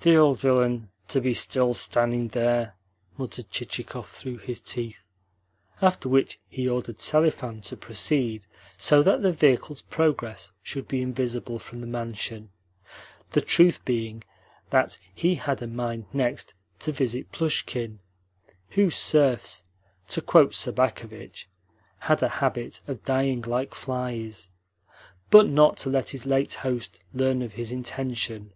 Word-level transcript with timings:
"The 0.00 0.14
old 0.14 0.38
villain, 0.40 0.90
to 1.08 1.22
be 1.22 1.32
still 1.32 1.72
standing 1.72 2.28
there!" 2.28 2.74
muttered 3.16 3.48
Chichikov 3.48 4.10
through 4.10 4.36
his 4.36 4.60
teeth; 4.60 5.02
after 5.80 6.06
which 6.06 6.38
he 6.50 6.68
ordered 6.68 7.00
Selifan 7.00 7.62
to 7.62 7.78
proceed 7.78 8.44
so 8.76 9.02
that 9.02 9.22
the 9.22 9.32
vehicle's 9.32 9.80
progress 9.80 10.52
should 10.62 10.86
be 10.86 11.00
invisible 11.00 11.58
from 11.58 11.80
the 11.80 11.86
mansion 11.86 12.50
the 13.30 13.40
truth 13.40 13.82
being 13.86 14.22
that 14.68 14.98
he 15.14 15.36
had 15.36 15.62
a 15.62 15.66
mind 15.66 16.04
next 16.12 16.52
to 16.80 16.92
visit 16.92 17.32
Plushkin 17.32 18.00
(whose 18.72 18.96
serfs, 18.96 19.64
to 20.08 20.20
quote 20.20 20.52
Sobakevitch, 20.54 21.46
had 22.00 22.22
a 22.22 22.28
habit 22.44 22.82
of 22.86 23.02
dying 23.06 23.40
like 23.40 23.72
flies), 23.72 24.50
but 25.30 25.48
not 25.48 25.78
to 25.78 25.88
let 25.88 26.10
his 26.10 26.26
late 26.26 26.52
host 26.52 26.98
learn 27.14 27.40
of 27.40 27.54
his 27.54 27.72
intention. 27.72 28.52